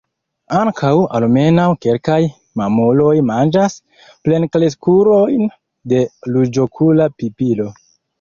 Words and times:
Ankaŭ 0.59 0.91
almenaŭ 1.17 1.65
kelkaj 1.85 2.15
mamuloj 2.61 3.11
manĝas 3.31 3.75
plenkreskulojn 4.29 5.45
de 5.93 6.01
Ruĝokula 6.33 7.09
pipilo. 7.21 7.69